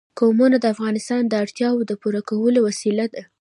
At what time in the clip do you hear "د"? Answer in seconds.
0.59-0.65, 1.31-1.33, 1.89-1.91